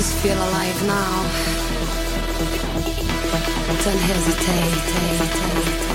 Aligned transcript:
just 0.00 0.16
feel 0.22 0.32
alive 0.32 0.86
now. 0.86 1.22
Don't 3.84 3.98
hesitate. 3.98 4.80
hesitate. 4.96 5.89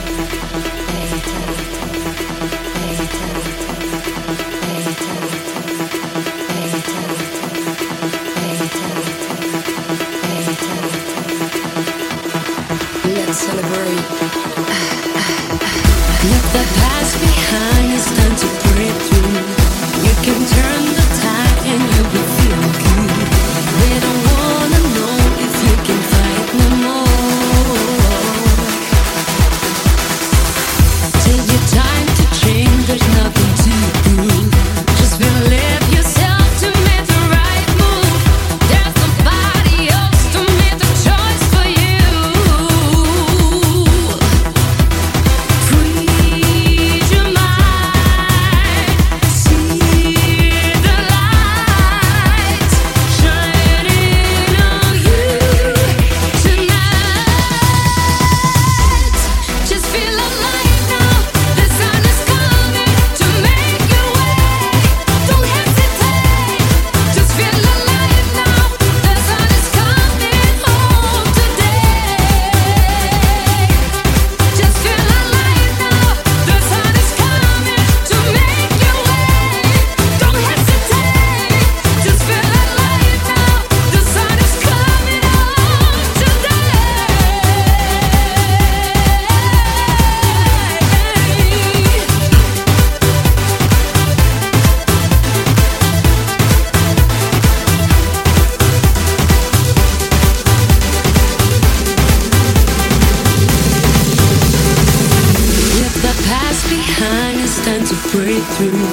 behind, 106.70 107.40
it's 107.42 107.58
time 107.66 107.84
to 107.86 107.96
break 108.12 108.44
through. 108.56 108.90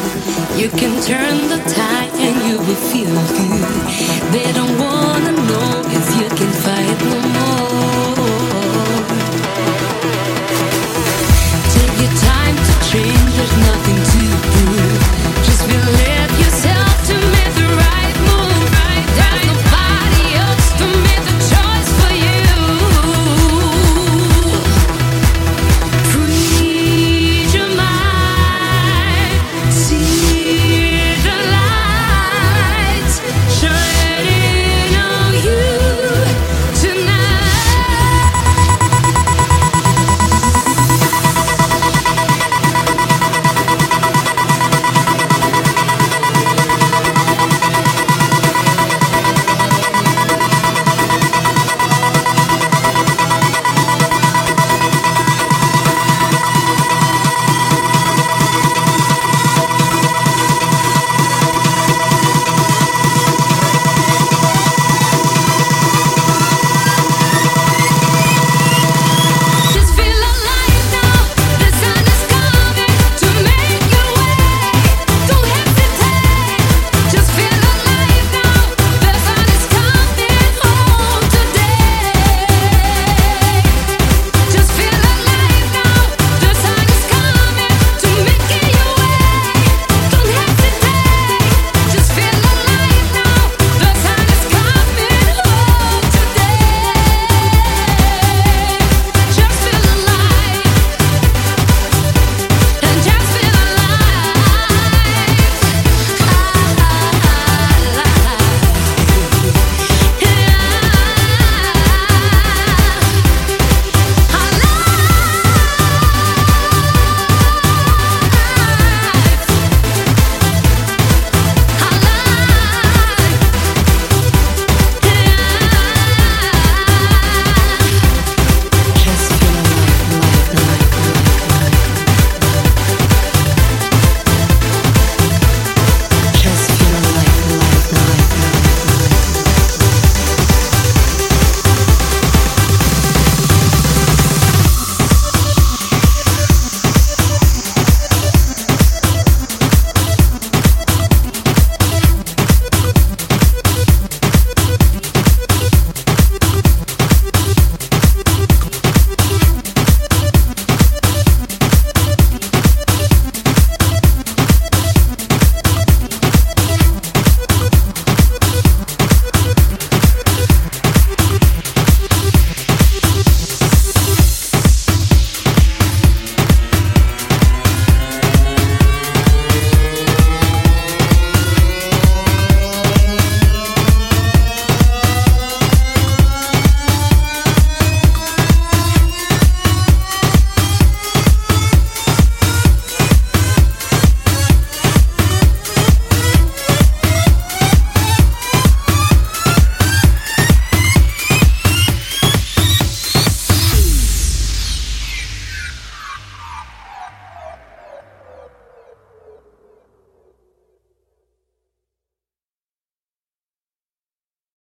You 0.61 0.69
can 0.71 0.93
turn 1.03 1.37
the 1.49 1.61
tide 1.69 2.13
and 2.27 2.37
you 2.49 2.59
will 2.59 2.83
feel 2.91 3.15
good. 3.39 3.69
They 4.33 4.53
don't 4.53 4.77
wanna 4.79 5.33
know 5.33 5.83
if 5.99 6.07
you 6.19 6.29
can 6.39 6.53
fight 6.65 7.12